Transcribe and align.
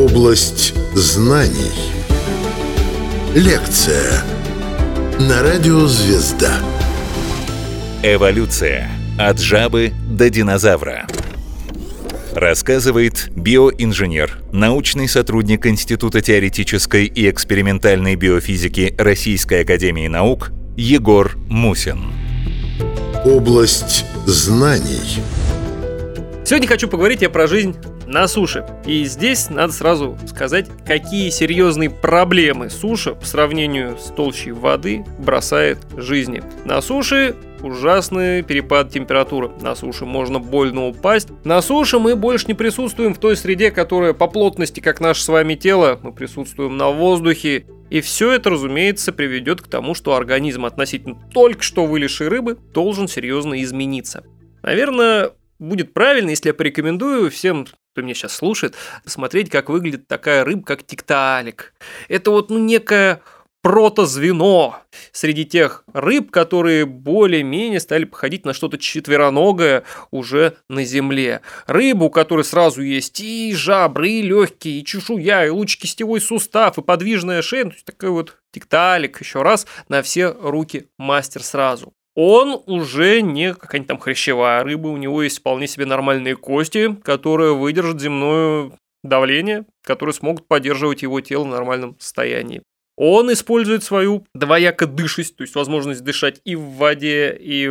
Область 0.00 0.72
знаний. 0.94 1.72
Лекция 3.34 4.22
на 5.18 5.42
радио 5.42 5.86
«Звезда». 5.86 6.58
Эволюция. 8.02 8.88
От 9.18 9.38
жабы 9.38 9.92
до 10.10 10.30
динозавра. 10.30 11.06
Рассказывает 12.34 13.28
биоинженер, 13.36 14.38
научный 14.52 15.06
сотрудник 15.06 15.66
Института 15.66 16.22
теоретической 16.22 17.04
и 17.04 17.28
экспериментальной 17.28 18.14
биофизики 18.14 18.94
Российской 18.96 19.64
академии 19.64 20.08
наук 20.08 20.50
Егор 20.78 21.36
Мусин. 21.50 22.04
Область 23.26 24.06
знаний. 24.24 25.20
Сегодня 26.46 26.66
хочу 26.66 26.88
поговорить 26.88 27.20
я 27.20 27.28
про 27.28 27.46
жизнь 27.46 27.76
на 28.10 28.26
суше. 28.26 28.66
И 28.84 29.04
здесь 29.04 29.50
надо 29.50 29.72
сразу 29.72 30.18
сказать, 30.26 30.66
какие 30.84 31.30
серьезные 31.30 31.90
проблемы 31.90 32.68
суша 32.68 33.14
по 33.14 33.24
сравнению 33.24 33.96
с 33.98 34.10
толщей 34.10 34.50
воды 34.50 35.04
бросает 35.18 35.78
жизни. 35.96 36.42
На 36.64 36.80
суше 36.80 37.36
ужасный 37.62 38.42
перепад 38.42 38.90
температуры. 38.90 39.50
На 39.60 39.76
суше 39.76 40.06
можно 40.06 40.40
больно 40.40 40.88
упасть. 40.88 41.28
На 41.44 41.62
суше 41.62 41.98
мы 41.98 42.16
больше 42.16 42.46
не 42.48 42.54
присутствуем 42.54 43.14
в 43.14 43.18
той 43.18 43.36
среде, 43.36 43.70
которая 43.70 44.12
по 44.12 44.26
плотности, 44.26 44.80
как 44.80 45.00
наше 45.00 45.22
с 45.22 45.28
вами 45.28 45.54
тело, 45.54 46.00
мы 46.02 46.12
присутствуем 46.12 46.76
на 46.76 46.90
воздухе. 46.90 47.66
И 47.90 48.00
все 48.00 48.32
это, 48.32 48.50
разумеется, 48.50 49.12
приведет 49.12 49.60
к 49.60 49.68
тому, 49.68 49.94
что 49.94 50.14
организм 50.14 50.64
относительно 50.64 51.16
только 51.32 51.62
что 51.62 51.86
вылезшей 51.86 52.28
рыбы 52.28 52.56
должен 52.72 53.08
серьезно 53.08 53.62
измениться. 53.62 54.24
Наверное, 54.62 55.30
будет 55.58 55.92
правильно, 55.92 56.30
если 56.30 56.48
я 56.48 56.54
порекомендую 56.54 57.30
всем, 57.30 57.66
кто 57.92 58.02
меня 58.02 58.14
сейчас 58.14 58.34
слушает, 58.34 58.74
посмотреть, 59.04 59.50
как 59.50 59.68
выглядит 59.68 60.06
такая 60.06 60.44
рыба, 60.44 60.62
как 60.62 60.84
тикталик. 60.84 61.74
Это 62.08 62.30
вот 62.30 62.50
ну, 62.50 62.58
некое 62.58 63.20
протозвено 63.62 64.76
среди 65.12 65.44
тех 65.44 65.84
рыб, 65.92 66.30
которые 66.30 66.86
более-менее 66.86 67.80
стали 67.80 68.04
походить 68.04 68.46
на 68.46 68.54
что-то 68.54 68.78
четвероногое 68.78 69.84
уже 70.10 70.56
на 70.68 70.84
земле. 70.84 71.42
Рыбу, 71.66 72.06
у 72.06 72.10
которой 72.10 72.44
сразу 72.44 72.82
есть 72.82 73.20
и 73.20 73.54
жабры, 73.54 74.08
и 74.08 74.22
легкие, 74.22 74.80
и 74.80 74.84
чешуя, 74.84 75.46
и 75.46 75.50
лучекистевой 75.50 76.20
сустав, 76.20 76.78
и 76.78 76.82
подвижная 76.82 77.42
шея. 77.42 77.66
Есть 77.66 77.84
такой 77.84 78.10
вот 78.10 78.38
тикталик 78.52 79.20
еще 79.20 79.42
раз 79.42 79.66
на 79.88 80.02
все 80.02 80.30
руки 80.40 80.88
мастер 80.96 81.42
сразу 81.42 81.92
он 82.22 82.62
уже 82.66 83.22
не 83.22 83.54
какая-нибудь 83.54 83.88
там 83.88 83.98
хрящевая 83.98 84.62
рыба, 84.62 84.88
у 84.88 84.98
него 84.98 85.22
есть 85.22 85.38
вполне 85.38 85.66
себе 85.66 85.86
нормальные 85.86 86.36
кости, 86.36 86.94
которые 87.02 87.56
выдержат 87.56 87.98
земное 87.98 88.72
давление, 89.02 89.64
которые 89.82 90.12
смогут 90.12 90.46
поддерживать 90.46 91.00
его 91.00 91.22
тело 91.22 91.44
в 91.44 91.48
нормальном 91.48 91.96
состоянии. 91.98 92.62
Он 92.96 93.32
использует 93.32 93.84
свою 93.84 94.26
двояко 94.34 94.86
дышесть, 94.86 95.36
то 95.36 95.44
есть 95.44 95.54
возможность 95.54 96.04
дышать 96.04 96.42
и 96.44 96.56
в 96.56 96.76
воде, 96.76 97.34
и 97.40 97.70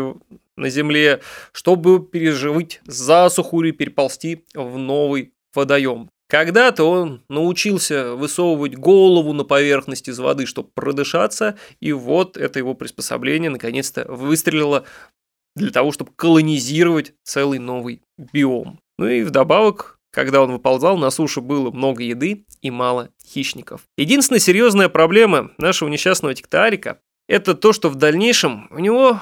на 0.56 0.70
земле, 0.70 1.22
чтобы 1.52 2.04
переживать 2.04 2.82
засуху 2.86 3.62
или 3.62 3.70
переползти 3.70 4.46
в 4.56 4.80
новый 4.80 5.32
водоем. 5.54 6.10
Когда-то 6.30 6.84
он 6.84 7.24
научился 7.28 8.14
высовывать 8.14 8.76
голову 8.76 9.34
на 9.34 9.44
поверхность 9.44 10.08
из 10.08 10.20
воды, 10.20 10.46
чтобы 10.46 10.70
продышаться, 10.76 11.58
и 11.80 11.92
вот 11.92 12.38
это 12.38 12.60
его 12.60 12.76
приспособление 12.76 13.50
наконец-то 13.50 14.06
выстрелило 14.08 14.86
для 15.56 15.72
того, 15.72 15.92
чтобы 15.92 16.12
колонизировать 16.16 17.14
целый 17.24 17.58
новый 17.58 18.04
биом. 18.32 18.80
Ну 19.00 19.08
и 19.08 19.24
вдобавок, 19.24 19.98
когда 20.12 20.44
он 20.44 20.52
выползал, 20.52 20.98
на 20.98 21.10
суше 21.10 21.42
было 21.42 21.72
много 21.72 22.04
еды 22.04 22.46
и 22.62 22.70
мало 22.70 23.10
хищников. 23.26 23.82
Единственная 23.98 24.40
серьезная 24.40 24.88
проблема 24.88 25.52
нашего 25.58 25.90
несчастного 25.90 26.36
тиктарика– 26.36 27.00
это 27.28 27.56
то, 27.56 27.74
что 27.74 27.90
в 27.90 27.96
дальнейшем 27.96 28.68
у 28.70 28.78
него 28.78 29.20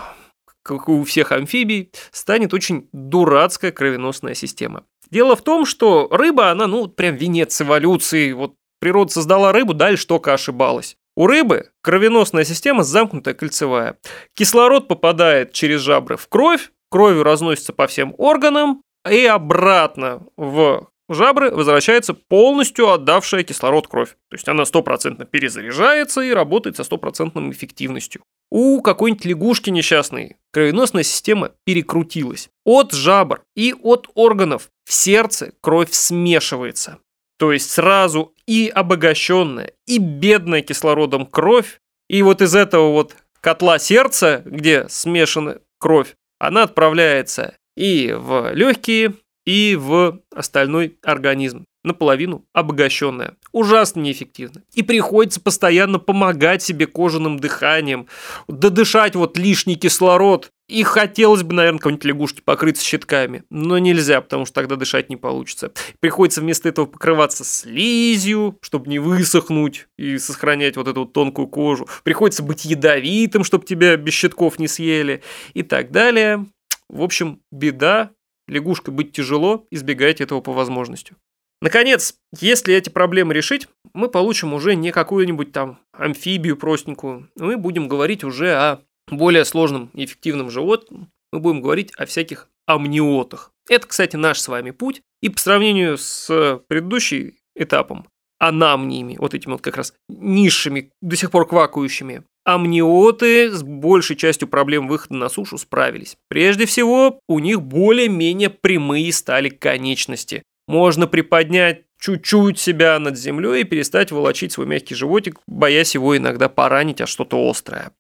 как 0.68 0.90
у 0.90 1.04
всех 1.04 1.32
амфибий, 1.32 1.92
станет 2.12 2.54
очень 2.54 2.90
дурацкая 2.92 3.72
кровеносная 3.72 4.34
система. 4.34 4.84
Дело 5.10 5.36
в 5.36 5.42
том, 5.42 5.66
что 5.66 6.08
рыба, 6.12 6.52
она, 6.52 6.68
ну, 6.68 6.88
прям 6.88 7.16
венец 7.16 7.62
эволюции. 7.62 8.34
Вот 8.34 8.56
природа 8.80 9.12
создала 9.12 9.52
рыбу, 9.52 9.74
дальше 9.74 10.06
только 10.06 10.34
ошибалась. 10.34 10.98
У 11.16 11.26
рыбы 11.26 11.72
кровеносная 11.82 12.44
система 12.44 12.84
замкнутая 12.84 13.34
кольцевая. 13.34 13.98
Кислород 14.36 14.88
попадает 14.88 15.52
через 15.54 15.82
жабры 15.82 16.18
в 16.18 16.28
кровь, 16.28 16.72
кровью 16.92 17.24
разносится 17.24 17.74
по 17.74 17.88
всем 17.88 18.14
органам 18.18 18.84
и 19.10 19.26
обратно 19.26 20.28
в 20.38 20.90
жабры 21.10 21.52
возвращается 21.52 22.14
полностью 22.14 22.92
отдавшая 22.92 23.44
кислород 23.44 23.88
кровь. 23.88 24.12
То 24.30 24.36
есть 24.36 24.48
она 24.48 24.66
стопроцентно 24.66 25.26
перезаряжается 25.26 26.22
и 26.22 26.32
работает 26.32 26.76
со 26.76 26.84
стопроцентной 26.84 27.50
эффективностью. 27.50 28.22
У 28.50 28.82
какой-нибудь 28.82 29.26
лягушки 29.26 29.70
несчастной 29.70 30.38
кровеносная 30.52 31.04
система 31.04 31.52
перекрутилась. 31.66 32.50
От 32.66 32.94
жабр 32.94 33.44
и 33.56 33.74
от 33.74 34.10
органов 34.16 34.70
в 34.86 34.94
сердце 34.94 35.52
кровь 35.62 35.92
смешивается. 35.92 37.00
То 37.38 37.52
есть 37.52 37.70
сразу 37.70 38.34
и 38.48 38.72
обогащенная, 38.74 39.74
и 39.86 40.00
бедная 40.00 40.62
кислородом 40.62 41.26
кровь, 41.26 41.80
и 42.10 42.22
вот 42.24 42.42
из 42.42 42.56
этого 42.56 42.92
вот 42.92 43.16
котла 43.42 43.80
сердца, 43.80 44.42
где 44.46 44.88
смешана 44.90 45.60
кровь, 45.78 46.16
она 46.40 46.64
отправляется 46.64 47.56
и 47.76 48.14
в 48.18 48.54
легкие, 48.54 49.14
и 49.46 49.76
в 49.76 50.20
остальной 50.34 50.98
организм 51.04 51.66
наполовину 51.88 52.46
обогащенная. 52.54 53.36
Ужасно 53.52 54.02
неэффективно. 54.02 54.64
И 54.74 54.84
приходится 54.84 55.42
постоянно 55.42 56.00
помогать 56.00 56.62
себе 56.62 56.86
кожаным 56.86 57.40
дыханием, 57.40 58.08
додышать 58.48 59.16
вот 59.16 59.38
лишний 59.38 59.76
кислород. 59.76 60.52
И 60.68 60.84
хотелось 60.84 61.44
бы, 61.44 61.54
наверное, 61.54 61.80
какой-нибудь 61.80 62.04
лягушки 62.04 62.42
покрыться 62.42 62.84
щитками, 62.84 63.44
но 63.50 63.78
нельзя, 63.78 64.20
потому 64.20 64.46
что 64.46 64.56
тогда 64.56 64.76
дышать 64.76 65.10
не 65.10 65.16
получится. 65.16 65.72
Приходится 66.02 66.42
вместо 66.42 66.68
этого 66.68 66.86
покрываться 66.86 67.46
слизью, 67.46 68.58
чтобы 68.62 68.90
не 68.90 69.00
высохнуть 69.00 69.88
и 69.98 70.18
сохранять 70.18 70.76
вот 70.76 70.90
эту 70.90 71.02
вот 71.02 71.14
тонкую 71.14 71.48
кожу. 71.48 71.88
Приходится 72.04 72.44
быть 72.44 72.66
ядовитым, 72.66 73.46
чтобы 73.46 73.66
тебя 73.66 73.96
без 73.96 74.14
щитков 74.14 74.60
не 74.60 74.68
съели 74.68 75.24
и 75.54 75.64
так 75.64 75.92
далее. 75.92 76.46
В 76.90 77.02
общем, 77.02 77.40
беда, 77.50 78.12
лягушкой 78.48 78.94
быть 78.94 79.12
тяжело, 79.12 79.66
избегайте 79.72 80.24
этого 80.24 80.42
по 80.42 80.54
возможности. 80.54 81.16
Наконец, 81.62 82.16
если 82.40 82.76
эти 82.76 82.90
проблемы 82.90 83.34
решить, 83.34 83.68
мы 83.94 84.10
получим 84.10 84.54
уже 84.54 84.76
не 84.76 84.92
какую-нибудь 84.92 85.52
там 85.52 85.80
амфибию 85.92 86.56
простенькую. 86.56 87.30
Мы 87.36 87.58
будем 87.58 87.88
говорить 87.88 88.24
уже 88.24 88.54
о 88.54 88.82
более 89.10 89.44
сложном 89.44 89.90
и 89.94 90.06
эффективном 90.06 90.52
животном. 90.52 91.10
Мы 91.32 91.40
будем 91.40 91.62
говорить 91.62 91.92
о 91.98 92.06
всяких 92.06 92.50
амниотах. 92.68 93.52
Это, 93.70 93.88
кстати, 93.88 94.16
наш 94.16 94.40
с 94.40 94.48
вами 94.48 94.72
путь. 94.72 95.02
И 95.22 95.30
по 95.30 95.40
сравнению 95.40 95.98
с 95.98 96.62
предыдущим 96.68 97.34
этапом, 97.56 98.08
анамниями, 98.40 99.18
вот 99.18 99.34
этими 99.34 99.54
вот 99.54 99.62
как 99.62 99.78
раз 99.78 99.94
низшими, 100.10 100.92
до 101.02 101.16
сих 101.16 101.32
пор 101.32 101.48
квакающими, 101.48 102.24
амниоты 102.46 103.52
с 103.52 103.64
большей 103.64 104.16
частью 104.16 104.48
проблем 104.48 104.88
выхода 104.88 105.16
на 105.16 105.28
сушу 105.28 105.58
справились. 105.58 106.18
Прежде 106.30 106.68
всего, 106.68 107.20
у 107.28 107.40
них 107.40 107.62
более-менее 107.62 108.52
прямые 108.52 109.12
стали 109.12 109.50
конечности. 109.50 110.44
Можно 110.68 111.08
приподнять 111.08 111.84
чуть-чуть 112.00 112.60
себя 112.60 113.00
над 113.00 113.18
землей 113.18 113.62
и 113.62 113.66
перестать 113.66 114.12
волочить 114.12 114.52
свой 114.52 114.68
мягкий 114.68 114.96
животик, 114.96 115.40
боясь 115.48 115.96
его 115.96 116.16
иногда 116.16 116.50
поранить, 116.50 117.02
а 117.02 117.08
что-то 117.08 117.50
острое. 117.50 117.92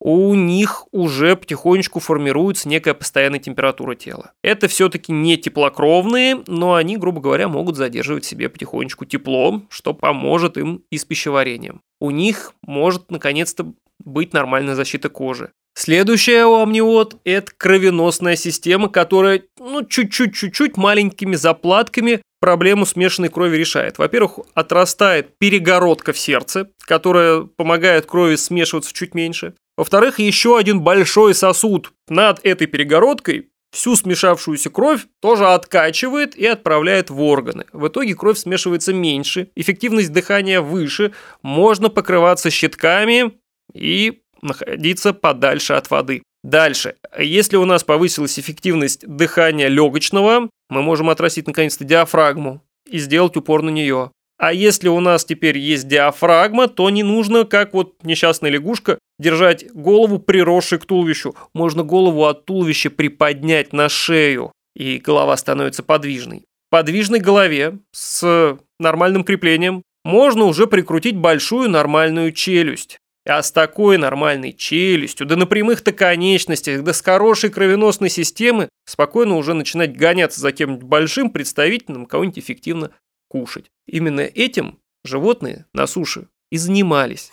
У 0.00 0.34
них 0.34 0.86
уже 0.92 1.36
потихонечку 1.36 2.00
формируется 2.00 2.68
некая 2.68 2.94
постоянная 2.94 3.38
температура 3.38 3.94
тела. 3.94 4.32
Это 4.42 4.68
все-таки 4.68 5.12
не 5.12 5.36
теплокровные, 5.36 6.42
но 6.46 6.74
они, 6.74 6.98
грубо 6.98 7.20
говоря, 7.20 7.48
могут 7.48 7.76
задерживать 7.76 8.24
себе 8.24 8.48
потихонечку 8.48 9.06
тепло, 9.06 9.62
что 9.70 9.94
поможет 9.94 10.58
им 10.58 10.82
и 10.90 10.98
с 10.98 11.04
пищеварением. 11.04 11.80
У 12.00 12.10
них 12.10 12.52
может 12.60 13.10
наконец-то 13.10 13.72
быть 13.98 14.32
нормальная 14.32 14.74
защита 14.74 15.08
кожи. 15.08 15.52
Следующая 15.76 16.46
у 16.46 16.62
амниот– 16.62 17.16
это 17.24 17.50
кровеносная 17.56 18.36
система, 18.36 18.88
которая 18.88 19.42
ну, 19.58 19.84
чуть-чуть-чуть-чуть 19.84 20.76
маленькими 20.76 21.34
заплатками 21.34 22.22
проблему 22.40 22.86
смешанной 22.86 23.28
крови 23.28 23.56
решает. 23.56 23.98
Во-первых, 23.98 24.38
отрастает 24.54 25.36
перегородка 25.38 26.12
в 26.12 26.18
сердце, 26.18 26.70
которая 26.78 27.42
помогает 27.42 28.06
крови 28.06 28.36
смешиваться 28.36 28.92
чуть 28.94 29.14
меньше. 29.14 29.54
Во-вторых, 29.76 30.20
еще 30.20 30.56
один 30.56 30.80
большой 30.80 31.34
сосуд 31.34 31.92
над 32.08 32.38
этой 32.44 32.68
перегородкой 32.68 33.48
всю 33.72 33.96
смешавшуюся 33.96 34.70
кровь 34.70 35.06
тоже 35.20 35.46
откачивает 35.46 36.36
и 36.36 36.46
отправляет 36.46 37.10
в 37.10 37.20
органы. 37.20 37.64
В 37.72 37.88
итоге 37.88 38.14
кровь 38.14 38.38
смешивается 38.38 38.92
меньше, 38.94 39.48
эффективность 39.56 40.12
дыхания 40.12 40.60
выше, 40.60 41.12
можно 41.42 41.90
покрываться 41.90 42.50
щитками 42.50 43.32
и 43.72 44.20
находиться 44.44 45.12
подальше 45.12 45.72
от 45.72 45.90
воды. 45.90 46.22
Дальше. 46.42 46.96
Если 47.18 47.56
у 47.56 47.64
нас 47.64 47.84
повысилась 47.84 48.38
эффективность 48.38 49.06
дыхания 49.06 49.68
легочного, 49.68 50.50
мы 50.68 50.82
можем 50.82 51.10
отрастить 51.10 51.46
наконец-то 51.46 51.84
диафрагму 51.84 52.62
и 52.88 52.98
сделать 52.98 53.36
упор 53.36 53.62
на 53.62 53.70
нее. 53.70 54.10
А 54.38 54.52
если 54.52 54.88
у 54.88 55.00
нас 55.00 55.24
теперь 55.24 55.56
есть 55.58 55.88
диафрагма, 55.88 56.68
то 56.68 56.90
не 56.90 57.02
нужно, 57.02 57.44
как 57.44 57.72
вот 57.72 57.94
несчастная 58.02 58.50
лягушка, 58.50 58.98
держать 59.18 59.72
голову 59.72 60.18
приросшей 60.18 60.78
к 60.78 60.84
туловищу. 60.86 61.34
Можно 61.54 61.82
голову 61.82 62.26
от 62.26 62.44
туловища 62.44 62.90
приподнять 62.90 63.72
на 63.72 63.88
шею, 63.88 64.52
и 64.74 64.98
голова 64.98 65.36
становится 65.36 65.82
подвижной. 65.82 66.44
Подвижной 66.68 67.20
голове 67.20 67.78
с 67.92 68.58
нормальным 68.80 69.22
креплением 69.22 69.82
можно 70.04 70.44
уже 70.44 70.66
прикрутить 70.66 71.16
большую 71.16 71.70
нормальную 71.70 72.32
челюсть. 72.32 72.98
А 73.26 73.42
с 73.42 73.50
такой 73.50 73.96
нормальной 73.96 74.52
челюстью, 74.52 75.26
да 75.26 75.36
на 75.36 75.46
прямых-то 75.46 75.92
конечностях, 75.92 76.82
да 76.82 76.92
с 76.92 77.00
хорошей 77.00 77.48
кровеносной 77.48 78.10
системы, 78.10 78.68
спокойно 78.84 79.36
уже 79.36 79.54
начинать 79.54 79.96
гоняться 79.96 80.40
за 80.40 80.52
кем-нибудь 80.52 80.84
большим 80.84 81.30
представительным, 81.30 82.04
кого-нибудь 82.04 82.38
эффективно 82.38 82.90
кушать. 83.28 83.66
Именно 83.86 84.20
этим 84.20 84.78
животные 85.04 85.64
на 85.72 85.86
суше 85.86 86.28
и 86.50 86.58
занимались. 86.58 87.30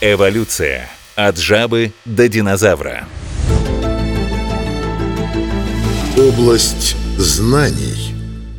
Эволюция. 0.00 0.88
От 1.16 1.36
жабы 1.36 1.92
до 2.06 2.28
динозавра. 2.28 3.06
Область 6.16 6.96
знаний. 7.18 8.17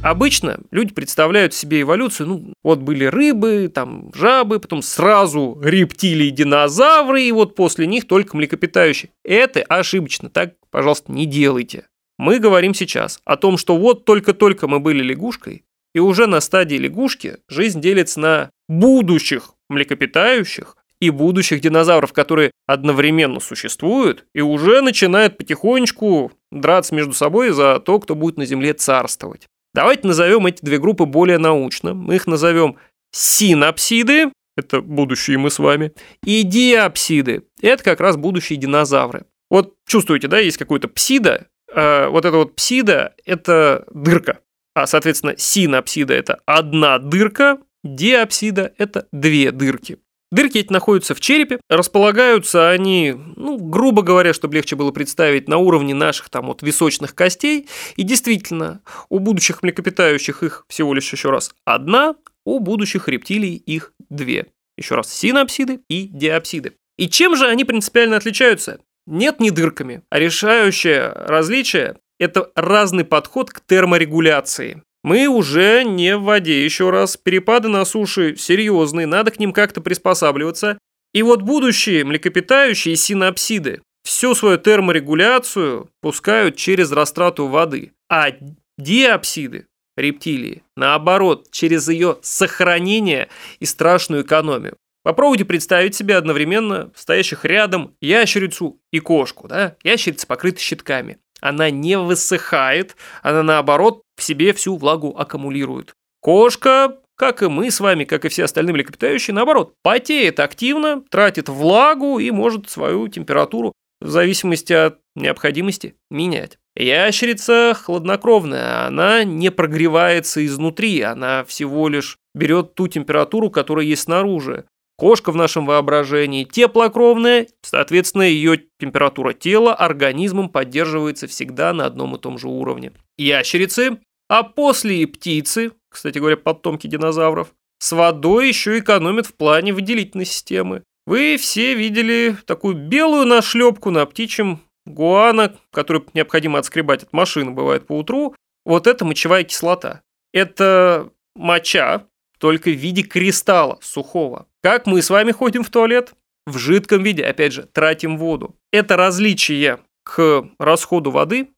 Обычно 0.10 0.60
люди 0.72 0.92
представляют 0.92 1.54
себе 1.54 1.82
эволюцию, 1.82 2.28
ну, 2.30 2.54
вот 2.64 2.80
были 2.80 3.06
рыбы, 3.06 3.72
там 3.72 4.12
жабы, 4.16 4.60
потом 4.60 4.82
сразу 4.82 5.62
рептилии, 5.64 6.32
динозавры, 6.32 7.22
и 7.22 7.32
вот 7.32 7.54
после 7.54 7.86
них 7.86 8.08
только 8.08 8.36
млекопитающие. 8.36 9.12
Это 9.24 9.62
ошибочно, 9.62 10.32
так, 10.32 10.56
пожалуйста, 10.72 11.12
не 11.12 11.28
делайте. 11.28 11.86
Мы 12.18 12.40
говорим 12.40 12.74
сейчас 12.74 13.20
о 13.24 13.38
том, 13.38 13.56
что 13.60 13.78
вот 13.78 14.04
только-только 14.04 14.68
мы 14.68 14.80
были 14.80 15.04
лягушкой, 15.04 15.64
и 15.94 16.00
уже 16.00 16.26
на 16.26 16.40
стадии 16.40 16.78
лягушки 16.78 17.38
жизнь 17.48 17.80
делится 17.80 18.20
на 18.20 18.50
будущих 18.68 19.54
млекопитающих 19.70 20.76
и 21.00 21.12
будущих 21.12 21.62
динозавров, 21.62 22.14
которые 22.14 22.50
одновременно 22.66 23.40
существуют 23.40 24.26
и 24.34 24.42
уже 24.42 24.82
начинают 24.82 25.38
потихонечку 25.38 26.32
драться 26.52 26.96
между 26.96 27.14
собой 27.14 27.52
за 27.52 27.80
то, 27.80 28.00
кто 28.00 28.16
будет 28.16 28.38
на 28.38 28.48
Земле 28.48 28.74
царствовать. 28.74 29.46
Давайте 29.74 30.08
назовем 30.08 30.46
эти 30.48 30.64
две 30.64 30.80
группы 30.80 31.06
более 31.06 31.38
научно. 31.38 31.94
Мы 31.94 32.16
их 32.16 32.28
назовем 32.28 32.78
синапсиды, 33.12 34.32
это 34.58 34.82
будущие 34.82 35.38
мы 35.38 35.50
с 35.50 35.60
вами, 35.60 35.94
и 36.24 36.44
диапсиды, 36.44 37.44
это 37.62 37.84
как 37.84 38.00
раз 38.00 38.18
будущие 38.18 38.58
динозавры. 38.58 39.26
Вот 39.50 39.76
чувствуете, 39.88 40.28
да, 40.28 40.40
есть 40.40 40.58
какой-то 40.58 40.88
псида, 40.88 41.48
э, 41.74 42.08
вот 42.08 42.26
это 42.26 42.38
вот 42.38 42.56
псида– 42.56 43.16
это 43.26 43.86
дырка, 43.92 44.40
а, 44.76 44.86
соответственно, 44.86 45.36
синапсида– 45.38 46.14
это 46.16 46.40
одна 46.46 47.00
дырка, 47.00 47.60
диапсида– 47.84 48.74
это 48.78 49.08
две 49.12 49.52
дырки. 49.52 49.98
Дырки 50.32 50.60
эти 50.60 50.72
находятся 50.72 51.16
в 51.16 51.20
черепе, 51.20 51.60
располагаются 51.70 52.70
они, 52.70 53.16
ну, 53.36 53.58
грубо 53.58 54.04
говоря, 54.04 54.32
чтобы 54.34 54.56
легче 54.56 54.76
было 54.76 54.92
представить, 54.92 55.48
на 55.48 55.58
уровне 55.58 55.96
наших 55.96 56.30
там 56.30 56.48
вот 56.48 56.62
височных 56.62 57.16
костей. 57.16 57.68
И 57.96 58.04
действительно, 58.04 58.82
у 59.10 59.18
будущих 59.20 59.64
млекопитающих 59.64 60.44
их 60.44 60.66
всего 60.70 60.94
лишь 60.94 61.12
еще 61.12 61.32
раз 61.32 61.56
одна, 61.66 62.16
у 62.46 62.60
будущих 62.60 63.08
рептилий 63.08 63.56
их 63.56 63.94
две. 64.10 64.48
Еще 64.78 64.96
раз, 64.96 65.12
синапсиды 65.12 65.82
и 65.90 66.08
диапсиды. 66.08 66.74
И 66.98 67.10
чем 67.10 67.36
же 67.36 67.48
они 67.48 67.66
принципиально 67.66 68.18
отличаются? 68.18 68.80
Нет 69.08 69.40
не 69.40 69.50
дырками, 69.50 70.04
а 70.12 70.20
решающее 70.20 71.12
различие– 71.12 71.98
это 72.20 72.52
разный 72.56 73.04
подход 73.04 73.50
к 73.50 73.62
терморегуляции. 73.66 74.84
Мы 75.04 75.28
уже 75.28 75.84
не 75.84 76.18
в 76.18 76.24
воде, 76.24 76.64
еще 76.64 76.90
раз. 76.90 77.16
Перепады 77.16 77.70
на 77.70 77.86
суше 77.86 78.36
серьезные, 78.36 79.08
надо 79.08 79.32
к 79.32 79.40
ним 79.40 79.54
как-то 79.54 79.82
приспосабливаться. 79.82 80.78
И 81.14 81.24
вот 81.24 81.42
будущие 81.42 82.04
млекопитающие 82.04 82.96
синапсиды 82.96 83.82
всю 84.04 84.36
свою 84.36 84.58
терморегуляцию 84.58 85.90
пускают 86.02 86.56
через 86.58 86.92
растрату 86.92 87.48
воды. 87.48 87.94
А 88.10 88.32
диапсиды, 88.78 89.68
рептилии, 89.96 90.64
наоборот, 90.76 91.50
через 91.52 91.88
ее 91.88 92.18
сохранение 92.22 93.30
и 93.60 93.66
страшную 93.66 94.24
экономию. 94.24 94.78
Попробуйте 95.04 95.46
представить 95.46 95.96
себе 95.96 96.18
одновременно 96.18 96.92
стоящих 96.96 97.46
рядом 97.46 97.96
ящерицу 98.02 98.80
и 98.92 99.00
кошку. 99.00 99.48
Да? 99.48 99.76
Ящерица 99.84 100.28
покрыта 100.28 100.60
щитками. 100.60 101.18
Она 101.42 101.70
не 101.70 101.98
высыхает, 101.98 102.98
она 103.22 103.44
наоборот 103.44 104.04
в 104.20 104.24
себе 104.24 104.54
всю 104.54 104.76
влагу 104.76 105.16
аккумулирует. 105.18 105.94
Кошка, 106.22 106.98
как 107.16 107.42
и 107.42 107.48
мы 107.48 107.72
с 107.72 107.80
вами, 107.80 108.04
как 108.04 108.26
и 108.26 108.30
все 108.30 108.44
остальные 108.44 108.74
млекопитающие, 108.74 109.34
наоборот, 109.34 109.74
потеет 109.84 110.40
активно, 110.40 111.04
тратит 111.10 111.50
влагу 111.50 112.20
и 112.20 112.32
может 112.32 112.70
свою 112.70 113.08
температуру 113.08 113.74
в 114.02 114.10
зависимости 114.10 114.74
от 114.74 115.00
необходимости 115.16 115.96
менять. 116.10 116.58
Ящерица 116.76 117.74
хладнокровная, 117.74 118.88
она 118.88 119.24
не 119.24 119.52
прогревается 119.52 120.46
изнутри, 120.46 121.02
она 121.02 121.44
всего 121.44 121.90
лишь 121.90 122.18
берет 122.34 122.76
ту 122.76 122.88
температуру, 122.88 123.50
которая 123.50 123.86
есть 123.86 124.04
снаружи. 124.04 124.66
Кошка 124.98 125.32
в 125.32 125.36
нашем 125.36 125.66
воображении 125.66 126.44
теплокровная, 126.44 127.48
соответственно, 127.62 128.24
ее 128.24 128.64
температура 128.80 129.34
тела 129.34 129.74
организмом 129.74 130.50
поддерживается 130.50 131.28
всегда 131.28 131.74
на 131.74 131.86
одном 131.86 132.16
и 132.16 132.20
том 132.20 132.38
же 132.38 132.48
уровне. 132.50 132.92
Ящерицы, 133.18 134.00
а 134.30 134.44
после 134.44 135.02
и 135.02 135.06
птицы, 135.06 135.72
кстати 135.90 136.20
говоря, 136.20 136.38
потомки 136.38 136.88
динозавров, 136.88 137.54
с 137.80 137.92
водой 137.92 138.48
еще 138.48 138.80
экономят 138.80 139.26
в 139.26 139.34
плане 139.34 139.74
выделительной 139.74 140.26
системы. 140.26 140.84
Вы 141.06 141.38
все 141.38 141.74
видели 141.74 142.38
такую 142.46 142.76
белую 142.76 143.26
нашлепку 143.26 143.90
на 143.90 144.06
птичьем 144.06 144.60
гуана, 144.86 145.56
которую 145.72 146.06
необходимо 146.14 146.60
отскребать 146.60 147.04
от 147.04 147.14
машины, 147.14 147.52
бывает 147.52 147.88
по 147.88 147.98
утру. 147.98 148.36
Вот 148.66 148.86
это 148.86 149.06
мочевая 149.06 149.44
кислота. 149.44 150.02
Это 150.32 151.10
моча, 151.36 152.06
только 152.38 152.70
в 152.70 152.76
виде 152.76 153.02
кристалла 153.02 153.80
сухого. 153.82 154.46
Как 154.62 154.86
мы 154.86 155.02
с 155.02 155.10
вами 155.10 155.32
ходим 155.32 155.64
в 155.64 155.70
туалет? 155.70 156.14
В 156.46 156.58
жидком 156.58 157.04
виде, 157.04 157.24
опять 157.24 157.54
же, 157.54 157.64
тратим 157.64 158.18
воду. 158.18 158.56
Это 158.72 158.96
различие 158.96 159.80
к 160.04 160.48
расходу 160.60 161.12
воды 161.12 161.50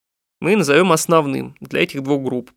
мы 0.41 0.55
назовем 0.55 0.91
основным 0.91 1.55
для 1.61 1.83
этих 1.83 2.01
двух 2.01 2.23
групп. 2.23 2.51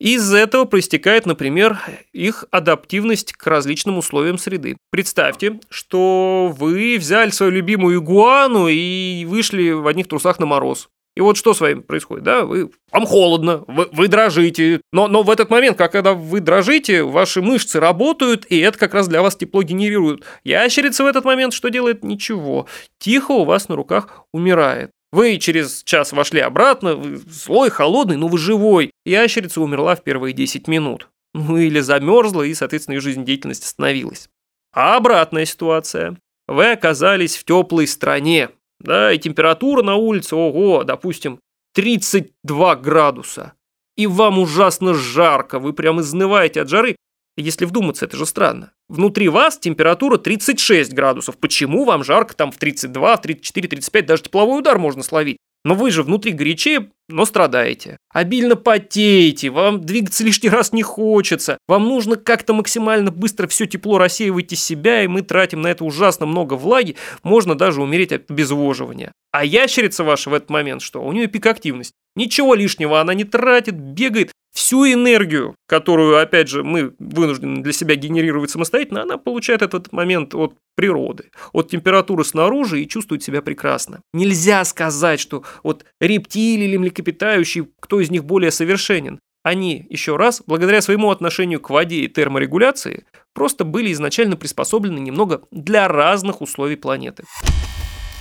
Из 0.00 0.32
этого 0.32 0.64
проистекает, 0.64 1.26
например, 1.26 1.78
их 2.14 2.46
адаптивность 2.50 3.34
к 3.34 3.46
различным 3.46 3.98
условиям 3.98 4.38
среды. 4.38 4.78
Представьте, 4.90 5.60
что 5.68 6.54
вы 6.56 6.96
взяли 6.98 7.28
свою 7.28 7.52
любимую 7.52 7.98
игуану 8.00 8.66
и 8.66 9.26
вышли 9.28 9.72
в 9.72 9.86
одних 9.86 10.08
трусах 10.08 10.38
на 10.38 10.46
мороз. 10.46 10.88
И 11.16 11.20
вот 11.20 11.36
что 11.36 11.52
с 11.52 11.60
вами 11.60 11.80
происходит, 11.80 12.24
да? 12.24 12.46
Вы, 12.46 12.70
вам 12.90 13.04
холодно, 13.04 13.62
вы, 13.66 13.88
вы 13.92 14.08
дрожите. 14.08 14.80
Но, 14.90 15.06
но 15.06 15.22
в 15.22 15.28
этот 15.28 15.50
момент, 15.50 15.76
как 15.76 15.92
когда 15.92 16.14
вы 16.14 16.40
дрожите, 16.40 17.02
ваши 17.02 17.42
мышцы 17.42 17.78
работают, 17.78 18.46
и 18.48 18.58
это 18.58 18.78
как 18.78 18.94
раз 18.94 19.06
для 19.06 19.20
вас 19.20 19.36
тепло 19.36 19.62
генерирует. 19.62 20.24
Ящерица 20.44 21.04
в 21.04 21.08
этот 21.08 21.26
момент 21.26 21.52
что 21.52 21.68
делает? 21.68 22.02
Ничего. 22.04 22.66
Тихо 22.98 23.32
у 23.32 23.44
вас 23.44 23.68
на 23.68 23.76
руках 23.76 24.24
умирает. 24.32 24.92
Вы 25.12 25.38
через 25.38 25.82
час 25.82 26.12
вошли 26.12 26.40
обратно, 26.40 26.94
вы 26.94 27.16
злой, 27.16 27.70
холодный, 27.70 28.16
но 28.16 28.28
вы 28.28 28.38
живой. 28.38 28.92
Ящерица 29.04 29.60
умерла 29.60 29.96
в 29.96 30.04
первые 30.04 30.32
10 30.32 30.68
минут. 30.68 31.08
Ну 31.34 31.56
или 31.56 31.80
замерзла, 31.80 32.42
и, 32.42 32.54
соответственно, 32.54 32.94
ее 32.94 33.00
жизнедеятельность 33.00 33.64
остановилась. 33.64 34.28
А 34.72 34.96
обратная 34.96 35.44
ситуация. 35.44 36.16
Вы 36.46 36.72
оказались 36.72 37.36
в 37.36 37.44
теплой 37.44 37.86
стране, 37.86 38.50
да, 38.80 39.12
и 39.12 39.18
температура 39.18 39.82
на 39.82 39.96
улице, 39.96 40.36
ого, 40.36 40.84
допустим, 40.84 41.40
32 41.74 42.76
градуса. 42.76 43.52
И 43.96 44.06
вам 44.06 44.38
ужасно 44.38 44.94
жарко, 44.94 45.58
вы 45.58 45.72
прям 45.72 46.00
изнываете 46.00 46.62
от 46.62 46.68
жары. 46.68 46.96
Если 47.40 47.64
вдуматься, 47.64 48.04
это 48.04 48.16
же 48.16 48.26
странно. 48.26 48.72
Внутри 48.88 49.28
вас 49.28 49.58
температура 49.58 50.18
36 50.18 50.92
градусов. 50.92 51.38
Почему 51.38 51.84
вам 51.84 52.04
жарко 52.04 52.34
там 52.34 52.52
в 52.52 52.58
32, 52.58 53.16
34, 53.16 53.68
35, 53.68 54.06
даже 54.06 54.22
тепловой 54.22 54.60
удар 54.60 54.78
можно 54.78 55.02
словить? 55.02 55.38
Но 55.64 55.74
вы 55.74 55.90
же 55.90 56.02
внутри 56.02 56.32
горячее, 56.32 56.90
но 57.08 57.26
страдаете. 57.26 57.98
Обильно 58.12 58.56
потеете, 58.56 59.50
вам 59.50 59.82
двигаться 59.82 60.24
лишний 60.24 60.48
раз 60.48 60.72
не 60.72 60.82
хочется. 60.82 61.58
Вам 61.68 61.84
нужно 61.84 62.16
как-то 62.16 62.54
максимально 62.54 63.10
быстро 63.10 63.46
все 63.46 63.66
тепло 63.66 63.98
рассеивать 63.98 64.52
из 64.52 64.64
себя, 64.64 65.04
и 65.04 65.06
мы 65.06 65.20
тратим 65.20 65.60
на 65.60 65.68
это 65.68 65.84
ужасно 65.84 66.24
много 66.24 66.54
влаги. 66.54 66.96
Можно 67.22 67.56
даже 67.56 67.82
умереть 67.82 68.12
от 68.12 68.30
обезвоживания. 68.30 69.12
А 69.32 69.44
ящерица 69.44 70.02
ваша 70.02 70.30
в 70.30 70.34
этот 70.34 70.48
момент 70.48 70.80
что? 70.80 71.02
У 71.02 71.12
нее 71.12 71.26
пик 71.26 71.44
активности. 71.46 71.92
Ничего 72.16 72.54
лишнего 72.54 73.00
она 73.00 73.12
не 73.12 73.24
тратит, 73.24 73.78
бегает, 73.78 74.32
всю 74.60 74.84
энергию, 74.84 75.54
которую, 75.66 76.20
опять 76.20 76.48
же, 76.48 76.62
мы 76.62 76.92
вынуждены 76.98 77.62
для 77.62 77.72
себя 77.72 77.94
генерировать 77.94 78.50
самостоятельно, 78.50 79.02
она 79.02 79.16
получает 79.16 79.62
этот 79.62 79.90
момент 79.90 80.34
от 80.34 80.54
природы, 80.76 81.30
от 81.52 81.70
температуры 81.70 82.24
снаружи 82.24 82.82
и 82.82 82.88
чувствует 82.88 83.22
себя 83.22 83.40
прекрасно. 83.40 84.00
Нельзя 84.12 84.62
сказать, 84.66 85.18
что 85.18 85.44
вот 85.62 85.86
рептилии 85.98 86.66
или 86.66 86.76
млекопитающие, 86.76 87.68
кто 87.80 88.00
из 88.00 88.10
них 88.10 88.24
более 88.24 88.50
совершенен. 88.50 89.18
они, 89.42 89.86
еще 89.88 90.16
раз, 90.16 90.42
благодаря 90.46 90.82
своему 90.82 91.10
отношению 91.10 91.60
к 91.60 91.70
воде 91.70 92.00
и 92.00 92.08
терморегуляции, 92.08 93.04
просто 93.32 93.64
были 93.64 93.90
изначально 93.92 94.36
приспособлены 94.36 94.98
немного 94.98 95.40
для 95.50 95.88
разных 95.88 96.42
условий 96.42 96.76
планеты. 96.76 97.24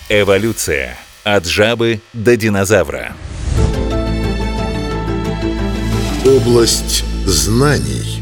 Эволюция. 0.08 0.98
От 1.25 1.46
жабы 1.46 2.00
до 2.13 2.38
динозавра. 2.38 3.13
Область 6.25 7.05
знаний. 7.25 8.21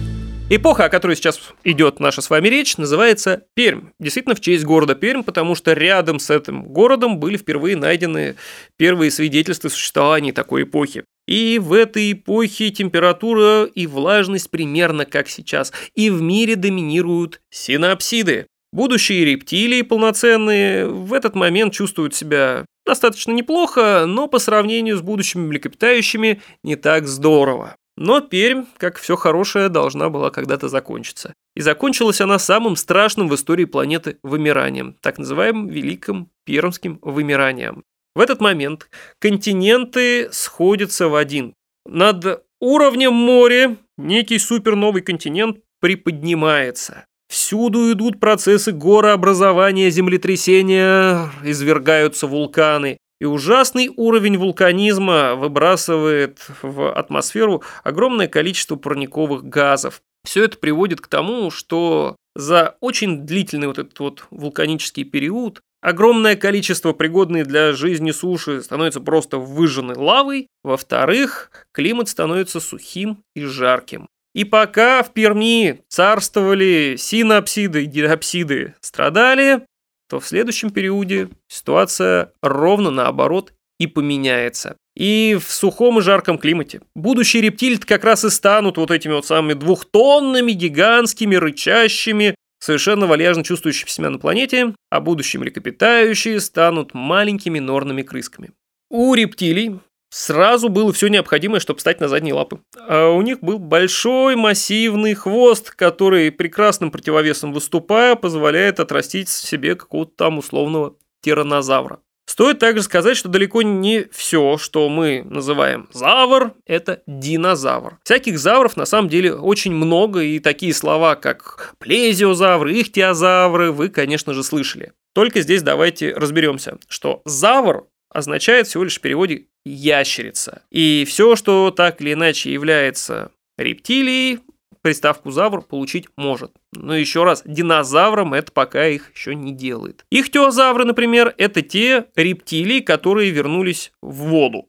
Эпоха, 0.51 0.85
о 0.85 0.89
которой 0.89 1.15
сейчас 1.15 1.39
идет 1.63 1.99
наша 1.99 2.21
с 2.21 2.29
вами 2.29 2.47
речь, 2.47 2.77
называется 2.77 3.45
Пермь. 3.55 3.89
Действительно, 3.99 4.35
в 4.35 4.39
честь 4.39 4.65
города 4.65 4.93
Пермь, 4.93 5.23
потому 5.23 5.55
что 5.55 5.73
рядом 5.73 6.19
с 6.19 6.29
этим 6.29 6.63
городом 6.63 7.19
были 7.19 7.37
впервые 7.37 7.75
найдены 7.75 8.35
первые 8.77 9.09
свидетельства 9.09 9.69
существования 9.69 10.31
такой 10.31 10.63
эпохи. 10.63 11.05
И 11.27 11.59
в 11.59 11.73
этой 11.73 12.11
эпохе 12.11 12.69
температура 12.69 13.63
и 13.65 13.87
влажность 13.87 14.51
примерно 14.51 15.05
как 15.05 15.27
сейчас. 15.27 15.73
И 15.95 16.11
в 16.11 16.21
мире 16.21 16.55
доминируют 16.55 17.41
синапсиды. 17.49 18.45
Будущие 18.71 19.25
рептилии 19.25 19.81
полноценные 19.81 20.87
в 20.87 21.13
этот 21.13 21.33
момент 21.33 21.73
чувствуют 21.73 22.13
себя 22.13 22.63
достаточно 22.85 23.31
неплохо, 23.31 24.05
но 24.07 24.27
по 24.27 24.37
сравнению 24.37 24.97
с 24.97 25.01
будущими 25.01 25.47
млекопитающими 25.47 26.41
не 26.63 26.75
так 26.75 27.07
здорово. 27.07 27.75
Но 27.97 28.21
Пермь, 28.21 28.65
как 28.77 28.97
все 28.97 29.15
хорошее, 29.15 29.69
должна 29.69 30.09
была 30.09 30.29
когда-то 30.29 30.69
закончиться. 30.69 31.33
И 31.55 31.61
закончилась 31.61 32.21
она 32.21 32.37
самым 32.37 32.75
страшным 32.75 33.27
в 33.27 33.33
истории 33.33 33.65
планеты 33.65 34.19
вымиранием, 34.21 34.95
так 35.01 35.17
называемым 35.17 35.67
Великим 35.67 36.29
Пермским 36.45 36.99
вымиранием. 37.01 37.83
В 38.15 38.19
этот 38.19 38.39
момент 38.39 38.89
континенты 39.19 40.29
сходятся 40.31 41.07
в 41.07 41.15
один. 41.15 41.55
Над 41.87 42.43
уровнем 42.59 43.13
моря 43.13 43.77
некий 43.97 44.37
суперновый 44.37 45.01
континент 45.01 45.57
приподнимается. 45.79 47.05
Всюду 47.27 47.91
идут 47.91 48.19
процессы 48.19 48.71
горообразования, 48.71 49.89
землетрясения, 49.89 51.29
извергаются 51.43 52.27
вулканы. 52.27 52.97
И 53.19 53.25
ужасный 53.25 53.91
уровень 53.95 54.37
вулканизма 54.37 55.35
выбрасывает 55.35 56.39
в 56.61 56.91
атмосферу 56.91 57.63
огромное 57.83 58.27
количество 58.27 58.75
парниковых 58.75 59.43
газов. 59.43 60.01
Все 60.23 60.43
это 60.43 60.57
приводит 60.57 61.01
к 61.01 61.07
тому, 61.07 61.49
что 61.49 62.15
за 62.35 62.75
очень 62.79 63.25
длительный 63.25 63.67
вот 63.67 63.79
этот 63.79 63.99
вот 63.99 64.25
вулканический 64.29 65.03
период 65.03 65.61
огромное 65.81 66.35
количество 66.35 66.93
пригодной 66.93 67.43
для 67.43 67.73
жизни 67.73 68.11
суши 68.11 68.61
становится 68.61 69.01
просто 69.01 69.37
выжженной 69.37 69.95
лавой. 69.95 70.47
Во-вторых, 70.63 71.49
климат 71.71 72.09
становится 72.09 72.59
сухим 72.59 73.23
и 73.35 73.43
жарким. 73.43 74.07
И 74.35 74.43
пока 74.43 75.01
в 75.01 75.13
Перми 75.13 75.81
царствовали 75.87 76.95
синапсиды 76.97 77.83
и 77.83 77.87
диапсиды 77.87 78.75
страдали, 78.81 79.65
то 80.09 80.19
в 80.19 80.27
следующем 80.27 80.69
периоде 80.69 81.29
ситуация 81.47 82.31
ровно 82.41 82.91
наоборот 82.91 83.53
и 83.79 83.87
поменяется. 83.87 84.77
И 84.95 85.37
в 85.39 85.51
сухом 85.51 85.99
и 85.99 86.01
жарком 86.01 86.39
климате 86.39 86.81
будущие 86.95 87.43
рептилии 87.43 87.77
как 87.77 88.03
раз 88.03 88.25
и 88.25 88.29
станут 88.29 88.77
вот 88.77 88.89
этими 88.89 89.13
вот 89.13 89.25
самыми 89.25 89.53
двухтонными, 89.53 90.53
гигантскими, 90.53 91.35
рычащими, 91.35 92.35
совершенно 92.59 93.05
вальяжно 93.05 93.43
чувствующими 93.43 93.89
себя 93.89 94.09
на 94.09 94.17
планете, 94.17 94.73
а 94.89 94.99
будущие 94.99 95.39
млекопитающие 95.39 96.39
станут 96.39 96.93
маленькими 96.93 97.59
норными 97.59 98.01
крысками. 98.01 98.51
У 98.89 99.13
рептилий 99.13 99.79
Сразу 100.09 100.69
было 100.69 100.93
все 100.93 101.07
необходимое, 101.07 101.59
чтобы 101.59 101.77
встать 101.77 101.99
на 101.99 102.07
задние 102.07 102.33
лапы. 102.33 102.59
А 102.87 103.09
у 103.09 103.21
них 103.21 103.39
был 103.41 103.59
большой 103.59 104.35
массивный 104.35 105.13
хвост, 105.13 105.71
который 105.71 106.31
прекрасным 106.31 106.91
противовесом 106.91 107.51
выступая, 107.51 108.15
позволяет 108.15 108.79
отрастить 108.79 109.29
себе 109.29 109.75
какого-то 109.75 110.11
там 110.15 110.37
условного 110.37 110.95
тиранозавра. 111.21 111.99
Стоит 112.27 112.59
также 112.59 112.83
сказать, 112.83 113.15
что 113.15 113.29
далеко 113.29 113.61
не 113.61 114.05
все, 114.11 114.57
что 114.57 114.89
мы 114.89 115.23
называем 115.23 115.87
завр, 115.93 116.53
это 116.65 117.01
динозавр. 117.07 117.99
Всяких 118.03 118.37
завров 118.37 118.75
на 118.75 118.85
самом 118.85 119.07
деле 119.07 119.33
очень 119.33 119.73
много, 119.73 120.21
и 120.21 120.39
такие 120.39 120.73
слова, 120.73 121.15
как 121.15 121.75
плезиозавры, 121.79 122.81
ихтиозавры, 122.81 123.71
вы, 123.71 123.87
конечно 123.87 124.33
же, 124.33 124.43
слышали. 124.43 124.91
Только 125.13 125.39
здесь 125.39 125.63
давайте 125.63 126.13
разберемся, 126.13 126.77
что 126.89 127.21
завр 127.23 127.87
означает 128.17 128.65
всего 128.65 128.83
лишь 128.83 128.97
в 128.97 129.01
переводе 129.01 129.45
ящерица. 129.63 130.63
И 130.71 131.05
все, 131.07 131.35
что 131.35 131.69
так 131.69 132.01
или 132.01 132.13
иначе 132.13 132.51
является 132.51 133.31
рептилией, 133.59 134.39
приставку 134.81 135.29
завр 135.29 135.61
получить 135.61 136.07
может. 136.17 136.51
Но 136.73 136.95
еще 136.95 137.25
раз, 137.25 137.43
динозаврам 137.45 138.33
это 138.33 138.51
пока 138.51 138.87
их 138.87 139.11
еще 139.13 139.35
не 139.35 139.51
делает. 139.51 140.03
Ихтиозавры, 140.09 140.83
например, 140.85 141.35
это 141.37 141.61
те 141.61 142.05
рептилии, 142.15 142.79
которые 142.79 143.29
вернулись 143.29 143.91
в 144.01 144.15
воду. 144.15 144.67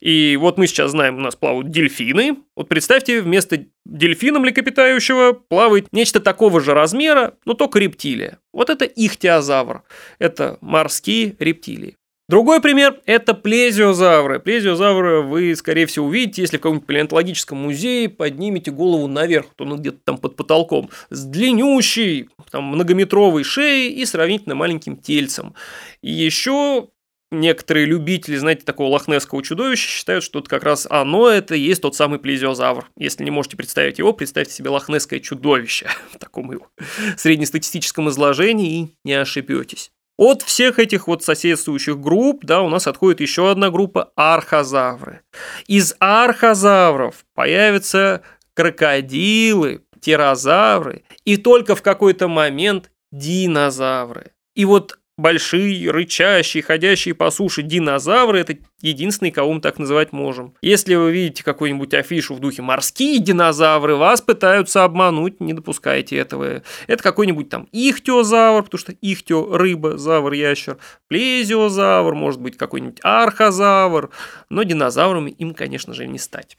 И 0.00 0.36
вот 0.40 0.58
мы 0.58 0.66
сейчас 0.66 0.90
знаем, 0.90 1.18
у 1.18 1.20
нас 1.20 1.36
плавают 1.36 1.70
дельфины. 1.70 2.38
Вот 2.56 2.68
представьте, 2.68 3.20
вместо 3.20 3.66
дельфина 3.84 4.40
млекопитающего 4.40 5.32
плавает 5.32 5.86
нечто 5.92 6.18
такого 6.18 6.60
же 6.60 6.74
размера, 6.74 7.34
но 7.44 7.54
только 7.54 7.78
рептилия. 7.78 8.38
Вот 8.52 8.70
это 8.70 8.84
ихтиозавр. 8.84 9.82
Это 10.18 10.58
морские 10.60 11.36
рептилии. 11.38 11.96
Другой 12.30 12.60
пример– 12.60 13.00
это 13.06 13.34
плезиозавры. 13.34 14.38
Плезиозавры 14.38 15.20
вы, 15.22 15.56
скорее 15.56 15.86
всего, 15.86 16.06
увидите, 16.06 16.42
если 16.42 16.58
в 16.58 16.60
каком-нибудь 16.60 16.86
палеонтологическом 16.86 17.58
музее 17.58 18.08
поднимете 18.08 18.70
голову 18.70 19.08
наверх, 19.08 19.46
то 19.56 19.64
он 19.64 19.80
где-то 19.80 19.98
там 20.04 20.16
под 20.16 20.36
потолком, 20.36 20.90
с 21.10 21.24
длиннющей, 21.24 22.28
там, 22.52 22.66
многометровой 22.66 23.42
шеей 23.42 23.94
и 23.94 24.06
сравнительно 24.06 24.54
маленьким 24.54 24.96
тельцем. 24.96 25.56
И 26.02 26.12
еще 26.12 26.90
некоторые 27.32 27.86
любители, 27.86 28.36
знаете, 28.36 28.64
такого 28.64 28.90
лохнесского 28.90 29.42
чудовища 29.42 29.88
считают, 29.88 30.22
что 30.22 30.38
это 30.38 30.48
как 30.48 30.62
раз 30.62 30.86
оно 30.88 31.28
это 31.28 31.56
и 31.56 31.60
есть 31.60 31.82
тот 31.82 31.96
самый 31.96 32.20
плезиозавр. 32.20 32.88
Если 32.96 33.24
не 33.24 33.32
можете 33.32 33.56
представить 33.56 33.98
его, 33.98 34.12
представьте 34.12 34.54
себе 34.54 34.70
лохнесское 34.70 35.18
чудовище 35.18 35.88
в 36.12 36.18
таком 36.18 36.52
его 36.52 36.68
среднестатистическом 37.16 38.08
изложении 38.08 38.82
и 38.82 38.94
не 39.02 39.14
ошибетесь. 39.14 39.90
От 40.20 40.42
всех 40.42 40.78
этих 40.78 41.06
вот 41.06 41.24
соседствующих 41.24 41.98
групп, 41.98 42.44
да, 42.44 42.60
у 42.60 42.68
нас 42.68 42.86
отходит 42.86 43.22
еще 43.22 43.50
одна 43.50 43.70
группа– 43.70 44.12
архозавры. 44.16 45.22
Из 45.66 45.96
архозавров 45.98 47.24
появятся 47.34 48.20
крокодилы, 48.52 49.82
птерозавры 49.90 51.04
и 51.24 51.38
только 51.38 51.74
в 51.74 51.80
какой-то 51.80 52.28
момент 52.28 52.90
динозавры. 53.10 54.32
И 54.54 54.66
вот 54.66 54.98
большие, 55.20 55.90
рычащие, 55.90 56.62
ходящие 56.62 57.14
по 57.14 57.30
суше 57.30 57.62
динозавры– 57.62 58.40
это 58.40 58.56
единственные, 58.80 59.32
кого 59.32 59.52
мы 59.52 59.60
так 59.60 59.78
называть 59.78 60.12
можем. 60.12 60.54
Если 60.62 60.94
вы 60.94 61.12
видите 61.12 61.44
какую-нибудь 61.44 61.94
афишу 61.94 62.34
в 62.34 62.40
духе 62.40 62.62
«морские 62.62 63.20
динозавры», 63.20 63.94
вас 63.94 64.20
пытаются 64.20 64.84
обмануть, 64.84 65.40
не 65.40 65.52
допускайте 65.52 66.16
этого. 66.16 66.62
Это 66.86 67.02
какой-нибудь 67.02 67.48
там 67.48 67.68
ихтиозавр, 67.72 68.64
потому 68.64 68.78
что 68.78 68.92
ихтио– 69.00 69.56
рыба, 69.56 69.98
завр– 69.98 70.32
ящер, 70.32 70.78
плезиозавр, 71.08 72.14
может 72.14 72.40
быть, 72.40 72.56
какой-нибудь 72.56 72.98
архозавр, 73.02 74.10
но 74.48 74.62
динозаврами 74.62 75.30
им, 75.30 75.54
конечно 75.54 75.94
же, 75.94 76.06
не 76.06 76.18
стать. 76.18 76.56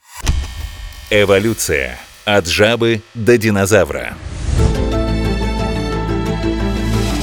Эволюция. 1.10 1.98
От 2.24 2.46
жабы 2.46 3.02
до 3.14 3.36
динозавра. 3.36 4.14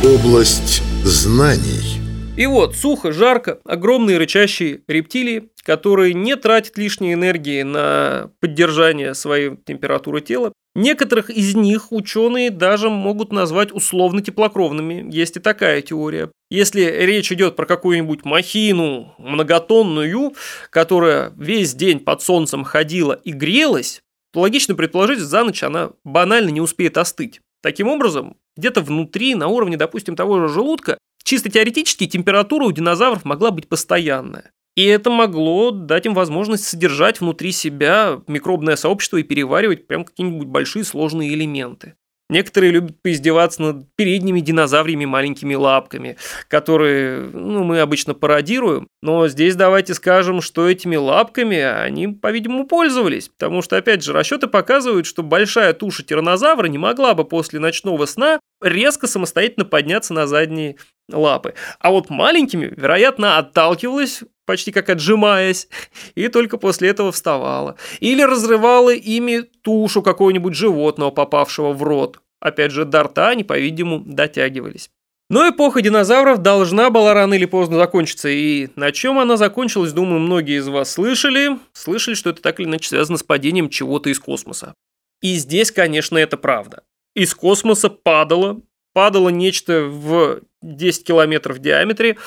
Область 0.03 0.84
знаний. 1.03 2.01
И 2.38 2.46
вот, 2.46 2.75
сухо, 2.75 3.12
жарко, 3.12 3.60
огромные 3.65 4.18
рычащие 4.18 4.82
рептилии, 4.88 5.50
которые 5.63 6.13
не 6.13 6.36
тратят 6.36 6.77
лишней 6.77 7.13
энергии 7.13 7.63
на 7.63 8.32
поддержание 8.39 9.13
своей 9.13 9.58
температуры 9.65 10.22
тела. 10.22 10.53
Некоторых 10.75 11.29
из 11.29 11.56
них 11.56 11.91
ученые 11.91 12.51
даже 12.51 12.89
могут 12.89 13.34
назвать 13.34 13.74
условно 13.74 14.22
теплокровными. 14.22 15.06
Есть 15.13 15.36
и 15.36 15.39
такая 15.41 15.82
теория. 15.82 16.32
Если 16.50 16.82
речь 16.82 17.32
идет 17.32 17.56
про 17.56 17.65
какую-нибудь 17.65 18.24
махину 18.24 19.13
многотонную, 19.18 20.34
которая 20.70 21.34
весь 21.36 21.74
день 21.74 22.00
под 22.00 22.22
солнцем 22.22 22.63
ходила 22.63 23.13
и 23.13 23.32
грелась, 23.32 24.01
то 24.32 24.41
логично 24.41 24.75
предположить, 24.75 25.20
за 25.20 25.44
ночь 25.44 25.63
она 25.63 25.91
банально 26.03 26.50
не 26.50 26.62
успеет 26.62 26.98
остыть. 26.98 27.41
Таким 27.62 27.89
образом, 27.89 28.38
где-то 28.60 28.82
внутри, 28.82 29.36
на 29.36 29.48
уровне, 29.48 29.78
допустим, 29.78 30.16
того 30.16 30.39
же 30.39 30.54
желудка, 30.54 30.98
чисто 31.24 31.50
теоретически 31.50 32.06
температура 32.06 32.66
у 32.66 32.72
динозавров 32.72 33.25
могла 33.25 33.51
быть 33.51 33.68
постоянная. 33.68 34.51
И 34.75 34.86
это 34.86 35.10
могло 35.10 35.72
дать 35.72 36.06
им 36.06 36.13
возможность 36.13 36.66
содержать 36.66 37.20
внутри 37.20 37.51
себя 37.51 38.22
микробное 38.28 38.75
сообщество 38.75 39.18
и 39.18 39.24
переваривать 39.24 39.88
прям 39.88 40.06
какие-нибудь 40.06 40.48
большие 40.48 40.86
сложные 40.86 41.34
элементы. 41.34 41.96
Некоторые 42.30 42.72
любят 42.72 43.01
поиздеваться 43.01 43.62
над 43.62 43.96
передними 43.96 44.39
динозавриями 44.39 45.06
маленькими 45.06 45.56
лапками, 45.56 46.16
которые 46.48 47.22
ну, 47.34 47.63
мы 47.63 47.80
обычно 47.80 48.13
пародируем. 48.13 48.88
Но 49.01 49.28
здесь 49.28 49.56
давайте 49.56 49.96
скажем, 49.96 50.39
что 50.42 50.70
этими 50.70 50.96
лапками 50.96 51.58
они, 51.58 52.08
по-видимому, 52.08 52.68
пользовались. 52.68 53.30
Потому 53.30 53.63
что, 53.63 53.78
опять 53.78 54.04
же, 54.04 54.13
расчеты 54.13 54.46
показывают, 54.46 55.08
что 55.08 55.24
большая 55.24 55.74
туша 55.74 56.04
тиранозавра 56.04 56.68
не 56.68 56.78
могла 56.78 57.16
бы 57.16 57.25
после 57.25 57.60
ночного 57.60 58.06
сна 58.06 58.38
резко 58.62 59.08
самостоятельно 59.08 59.66
подняться 59.66 60.13
на 60.13 60.28
задние 60.28 60.78
лапы. 61.10 61.54
А 61.80 61.92
вот 61.92 62.10
маленькими, 62.10 62.74
вероятно, 62.75 63.38
отталкивалась 63.38 64.24
почти 64.50 64.72
как 64.72 64.89
отжимаясь, 64.89 65.68
и 66.16 66.28
только 66.28 66.58
после 66.58 66.89
этого 66.89 67.12
вставала. 67.12 67.75
Или 68.00 68.24
разрывала 68.24 68.92
ими 68.92 69.42
тушу 69.42 70.01
какого-нибудь 70.01 70.56
животного, 70.56 71.12
попавшего 71.12 71.72
в 71.72 71.84
рот. 71.84 72.20
Опять 72.39 72.72
же, 72.72 72.84
до 72.84 73.04
рта 73.04 73.30
они, 73.30 73.44
по-видимому, 73.44 74.00
дотягивались. 74.04 74.89
Но 75.30 75.48
эпоха 75.48 75.84
динозавров 75.84 76.39
должна 76.39 76.89
была 76.89 77.13
рано 77.13 77.36
или 77.36 77.46
поздно 77.46 77.78
закончиться, 77.78 78.28
и 78.28 78.70
на 78.75 78.92
чем 78.92 79.20
она 79.20 79.38
закончилась, 79.38 79.94
думаю, 79.94 80.20
многие 80.20 80.58
из 80.58 80.68
вас 80.68 80.94
слышали. 80.94 81.60
Слышали, 81.74 82.16
что 82.16 82.32
это 82.32 82.42
так 82.42 82.60
или 82.60 82.66
иначе 82.66 82.89
связано 82.89 83.20
с 83.20 83.24
падением 83.24 83.70
чего-то 83.70 84.10
из 84.10 84.20
космоса. 84.20 84.74
И 85.22 85.36
здесь, 85.36 85.72
конечно, 85.72 86.18
это 86.18 86.38
правда. 86.38 86.82
Из 87.16 87.34
космоса 87.34 87.89
падало, 87.89 88.62
падало 88.94 89.30
нечто 89.30 89.84
в 89.84 90.42
10 90.62 91.06
километров 91.06 91.58
в 91.58 91.60
диаметре, 91.60 92.18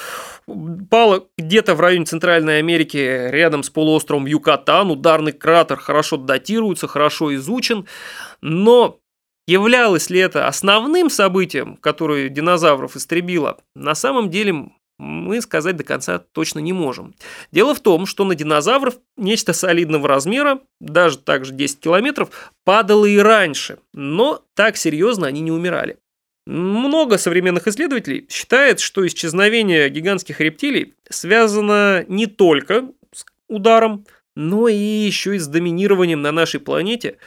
пало 0.90 1.28
где-то 1.36 1.74
в 1.74 1.80
районе 1.80 2.04
Центральной 2.04 2.58
Америки, 2.58 2.96
рядом 2.96 3.62
с 3.62 3.70
полуостровом 3.70 4.26
Юкатан. 4.26 4.90
Ударный 4.90 5.32
кратер 5.32 5.78
хорошо 5.78 6.16
датируется, 6.16 6.88
хорошо 6.88 7.34
изучен. 7.34 7.86
Но 8.40 9.00
являлось 9.46 10.10
ли 10.10 10.20
это 10.20 10.48
основным 10.48 11.10
событием, 11.10 11.76
которое 11.76 12.28
динозавров 12.28 12.96
истребило, 12.96 13.58
на 13.74 13.94
самом 13.94 14.30
деле 14.30 14.70
мы 14.98 15.40
сказать 15.40 15.76
до 15.76 15.84
конца 15.84 16.18
точно 16.18 16.60
не 16.60 16.72
можем. 16.72 17.14
Дело 17.50 17.74
в 17.74 17.80
том, 17.80 18.06
что 18.06 18.24
на 18.24 18.34
динозавров 18.34 18.94
нечто 19.16 19.52
солидного 19.52 20.08
размера, 20.08 20.60
даже 20.80 21.18
также 21.18 21.52
10 21.52 21.80
километров, 21.80 22.52
падало 22.64 23.06
и 23.06 23.18
раньше, 23.18 23.78
но 23.92 24.42
так 24.54 24.76
серьезно 24.76 25.26
они 25.26 25.40
не 25.40 25.50
умирали. 25.50 25.98
Много 26.46 27.18
современных 27.18 27.68
исследователей 27.68 28.26
считает, 28.28 28.80
что 28.80 29.06
исчезновение 29.06 29.88
гигантских 29.88 30.40
рептилий 30.40 30.94
связано 31.08 32.04
не 32.08 32.26
только 32.26 32.88
с 33.12 33.24
ударом, 33.48 34.06
но 34.34 34.66
и 34.68 34.74
еще 34.74 35.36
и 35.36 35.38
с 35.38 35.46
доминированием 35.46 36.20
на 36.20 36.32
нашей 36.32 36.58
планете 36.58 37.18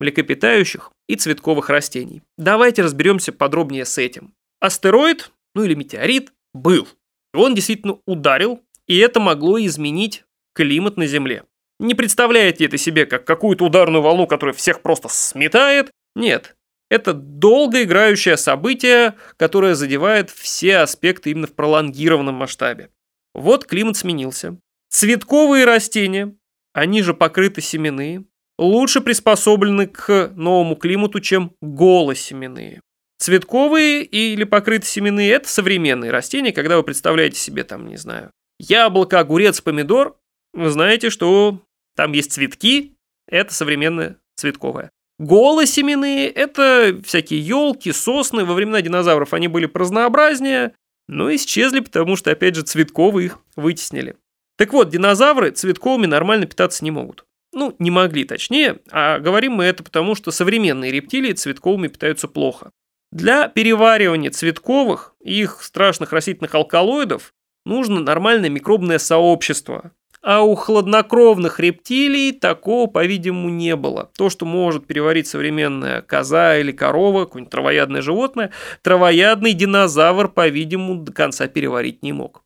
млекопитающих 0.00 0.92
и 1.08 1.16
цветковых 1.16 1.68
растений. 1.68 2.22
Давайте 2.36 2.82
разберемся 2.82 3.32
подробнее 3.32 3.84
с 3.84 3.98
этим. 3.98 4.34
Астероид, 4.60 5.30
ну 5.54 5.64
или 5.64 5.74
метеорит, 5.74 6.32
был. 6.54 6.88
Он 7.34 7.54
действительно 7.54 7.98
ударил, 8.06 8.60
и 8.86 8.96
это 8.98 9.20
могло 9.20 9.58
изменить 9.58 10.24
климат 10.54 10.96
на 10.96 11.06
Земле. 11.06 11.44
Не 11.80 11.94
представляете 11.94 12.64
это 12.66 12.78
себе 12.78 13.04
как 13.04 13.26
какую-то 13.26 13.64
ударную 13.66 14.00
волну, 14.00 14.26
которая 14.26 14.54
всех 14.54 14.80
просто 14.80 15.08
сметает? 15.08 15.90
Нет, 16.14 16.56
это 16.88 17.12
долгоиграющее 17.12 18.36
событие, 18.36 19.14
которое 19.36 19.74
задевает 19.74 20.30
все 20.30 20.78
аспекты 20.78 21.30
именно 21.32 21.48
в 21.48 21.54
пролонгированном 21.54 22.36
масштабе. 22.36 22.90
Вот 23.34 23.66
климат 23.66 23.96
сменился. 23.96 24.56
Цветковые 24.90 25.64
растения, 25.64 26.36
они 26.72 27.02
же 27.02 27.14
покрыты 27.14 27.60
семенные, 27.60 28.24
лучше 28.58 29.00
приспособлены 29.00 29.88
к 29.88 30.32
новому 30.36 30.76
климату, 30.76 31.18
чем 31.18 31.52
голосеменные. 31.60 32.80
Цветковые 33.18 34.02
или 34.02 34.44
покрытые 34.44 34.88
семенные– 34.88 35.30
это 35.32 35.48
современные 35.48 36.10
растения, 36.10 36.52
когда 36.52 36.76
вы 36.76 36.82
представляете 36.82 37.38
себе, 37.38 37.64
там, 37.64 37.86
не 37.86 37.96
знаю, 37.96 38.30
яблоко, 38.58 39.20
огурец, 39.20 39.60
помидор, 39.60 40.16
вы 40.52 40.70
знаете, 40.70 41.10
что 41.10 41.60
там 41.96 42.12
есть 42.12 42.32
цветки, 42.32 42.96
это 43.26 43.54
современное 43.54 44.18
цветковое. 44.36 44.90
Голосеменные– 45.18 46.28
это 46.30 47.00
всякие 47.04 47.40
елки, 47.40 47.92
сосны. 47.92 48.44
Во 48.44 48.54
времена 48.54 48.82
динозавров 48.82 49.32
они 49.32 49.46
были 49.46 49.70
разнообразнее, 49.72 50.74
но 51.06 51.32
исчезли, 51.34 51.80
потому 51.80 52.16
что, 52.16 52.32
опять 52.32 52.56
же, 52.56 52.62
цветковые 52.62 53.26
их 53.26 53.38
вытеснили. 53.54 54.16
Так 54.56 54.72
вот, 54.72 54.90
динозавры 54.90 55.50
цветковыми 55.50 56.06
нормально 56.06 56.46
питаться 56.46 56.84
не 56.84 56.90
могут. 56.90 57.24
Ну, 57.52 57.76
не 57.78 57.92
могли 57.92 58.24
точнее, 58.24 58.80
а 58.90 59.20
говорим 59.20 59.52
мы 59.52 59.64
это 59.64 59.84
потому, 59.84 60.16
что 60.16 60.32
современные 60.32 60.90
рептилии 60.90 61.32
цветковыми 61.32 61.86
питаются 61.86 62.26
плохо. 62.26 62.72
Для 63.14 63.46
переваривания 63.46 64.32
цветковых 64.32 65.14
и 65.22 65.42
их 65.42 65.62
страшных 65.62 66.12
растительных 66.12 66.52
алкалоидов 66.56 67.32
нужно 67.64 68.00
нормальное 68.00 68.50
микробное 68.50 68.98
сообщество, 68.98 69.92
а 70.20 70.42
у 70.42 70.56
хладнокровных 70.56 71.60
рептилий 71.60 72.32
такого, 72.32 72.88
по-видимому, 72.88 73.50
не 73.50 73.76
было. 73.76 74.10
То, 74.18 74.30
что 74.30 74.46
может 74.46 74.88
переварить 74.88 75.28
современная 75.28 76.02
коза 76.02 76.58
или 76.58 76.72
корова, 76.72 77.26
какое-нибудь 77.26 77.52
травоядное 77.52 78.02
животное, 78.02 78.50
травоядный 78.82 79.52
динозавр, 79.52 80.28
по-видимому, 80.28 80.96
до 80.96 81.12
конца 81.12 81.46
переварить 81.46 82.02
не 82.02 82.12
мог. 82.12 82.42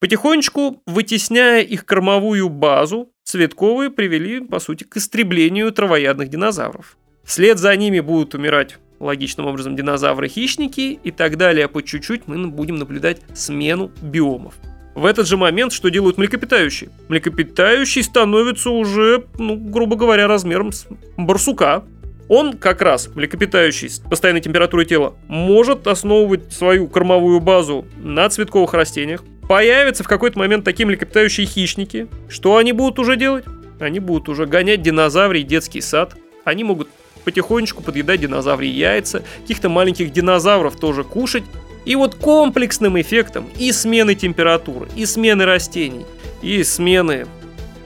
Потихонечку, 0.00 0.82
вытесняя 0.84 1.60
их 1.60 1.86
кормовую 1.86 2.48
базу, 2.48 3.12
цветковые 3.22 3.88
привели, 3.88 4.40
по 4.40 4.58
сути, 4.58 4.82
к 4.82 4.96
истреблению 4.96 5.70
травоядных 5.70 6.28
динозавров. 6.28 6.96
Вслед 7.22 7.58
за 7.58 7.76
ними 7.76 8.00
будут 8.00 8.34
умирать 8.34 8.78
логичным 9.02 9.46
образом 9.46 9.76
динозавры-хищники 9.76 10.98
и 11.02 11.10
так 11.10 11.36
далее. 11.36 11.68
По 11.68 11.82
чуть-чуть 11.82 12.22
мы 12.26 12.46
будем 12.46 12.76
наблюдать 12.76 13.20
смену 13.34 13.90
биомов. 14.00 14.54
В 14.94 15.06
этот 15.06 15.26
же 15.26 15.36
момент 15.36 15.72
что 15.72 15.88
делают 15.88 16.18
млекопитающие? 16.18 16.90
Млекопитающий 17.08 18.02
становится 18.02 18.70
уже, 18.70 19.24
ну, 19.38 19.56
грубо 19.56 19.96
говоря, 19.96 20.26
размером 20.26 20.72
с 20.72 20.86
барсука. 21.16 21.84
Он 22.28 22.54
как 22.54 22.82
раз, 22.82 23.08
млекопитающий 23.14 23.88
с 23.88 23.98
постоянной 23.98 24.40
температурой 24.40 24.86
тела, 24.86 25.14
может 25.28 25.86
основывать 25.86 26.52
свою 26.52 26.88
кормовую 26.88 27.40
базу 27.40 27.86
на 27.96 28.28
цветковых 28.28 28.74
растениях. 28.74 29.24
Появятся 29.48 30.04
в 30.04 30.08
какой-то 30.08 30.38
момент 30.38 30.64
такие 30.64 30.86
млекопитающие 30.86 31.46
хищники. 31.46 32.06
Что 32.28 32.56
они 32.56 32.72
будут 32.72 32.98
уже 32.98 33.16
делать? 33.16 33.44
Они 33.80 33.98
будут 33.98 34.28
уже 34.28 34.46
гонять 34.46 34.82
динозаврий 34.82 35.42
детский 35.42 35.80
сад. 35.80 36.14
Они 36.44 36.64
могут 36.64 36.88
потихонечку 37.24 37.82
подъедать 37.82 38.20
динозаврии 38.20 38.70
яйца, 38.70 39.22
каких-то 39.40 39.68
маленьких 39.68 40.12
динозавров 40.12 40.76
тоже 40.76 41.04
кушать. 41.04 41.44
И 41.84 41.96
вот 41.96 42.14
комплексным 42.14 43.00
эффектом 43.00 43.48
и 43.58 43.72
смены 43.72 44.14
температуры, 44.14 44.88
и 44.94 45.04
смены 45.04 45.44
растений, 45.44 46.06
и 46.40 46.62
смены 46.62 47.26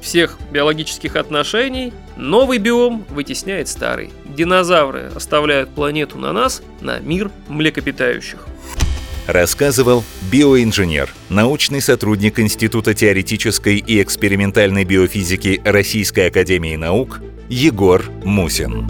всех 0.03 0.39
биологических 0.53 1.17
отношений 1.17 1.93
новый 2.17 2.59
биом 2.59 3.05
вытесняет 3.09 3.69
старый. 3.69 4.11
Динозавры 4.25 5.11
оставляют 5.15 5.71
планету 5.71 6.19
на 6.19 6.33
нас, 6.33 6.63
на 6.81 6.99
мир 6.99 7.31
млекопитающих. 7.49 8.47
Рассказывал 9.27 10.05
биоинженер, 10.31 11.13
научный 11.29 11.81
сотрудник 11.81 12.39
Института 12.39 12.95
теоретической 12.95 13.79
и 13.79 14.01
экспериментальной 14.01 14.85
биофизики 14.85 15.61
Российской 15.65 16.29
Академии 16.29 16.77
Наук 16.77 17.21
Егор 17.49 18.05
Мусин. 18.25 18.89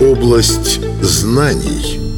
Область 0.00 0.80
знаний– 1.02 2.14